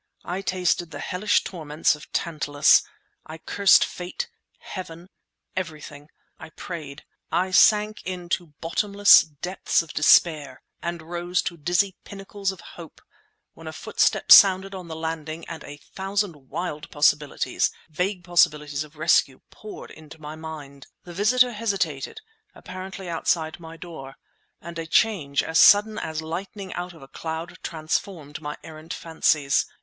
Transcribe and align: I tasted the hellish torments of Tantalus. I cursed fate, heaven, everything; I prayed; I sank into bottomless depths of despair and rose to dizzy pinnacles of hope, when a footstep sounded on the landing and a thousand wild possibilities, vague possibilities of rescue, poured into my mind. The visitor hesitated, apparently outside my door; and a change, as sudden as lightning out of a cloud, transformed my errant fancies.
I 0.25 0.41
tasted 0.41 0.89
the 0.89 0.97
hellish 0.97 1.43
torments 1.43 1.95
of 1.95 2.11
Tantalus. 2.11 2.81
I 3.27 3.37
cursed 3.37 3.85
fate, 3.85 4.29
heaven, 4.57 5.09
everything; 5.55 6.09
I 6.39 6.49
prayed; 6.49 7.05
I 7.31 7.51
sank 7.51 8.01
into 8.03 8.55
bottomless 8.61 9.21
depths 9.21 9.83
of 9.83 9.93
despair 9.93 10.63
and 10.81 11.03
rose 11.03 11.43
to 11.43 11.55
dizzy 11.55 11.97
pinnacles 12.03 12.51
of 12.51 12.61
hope, 12.61 12.99
when 13.53 13.67
a 13.67 13.71
footstep 13.73 14.31
sounded 14.31 14.73
on 14.73 14.87
the 14.87 14.95
landing 14.95 15.47
and 15.47 15.63
a 15.63 15.77
thousand 15.77 16.49
wild 16.49 16.89
possibilities, 16.89 17.69
vague 17.87 18.23
possibilities 18.23 18.83
of 18.83 18.95
rescue, 18.95 19.41
poured 19.51 19.91
into 19.91 20.19
my 20.19 20.35
mind. 20.35 20.87
The 21.03 21.13
visitor 21.13 21.51
hesitated, 21.51 22.21
apparently 22.55 23.07
outside 23.07 23.59
my 23.59 23.77
door; 23.77 24.15
and 24.61 24.79
a 24.79 24.87
change, 24.87 25.43
as 25.43 25.59
sudden 25.59 25.99
as 25.99 26.23
lightning 26.23 26.73
out 26.73 26.93
of 26.93 27.03
a 27.03 27.07
cloud, 27.07 27.57
transformed 27.61 28.41
my 28.41 28.57
errant 28.63 28.95
fancies. 28.95 29.67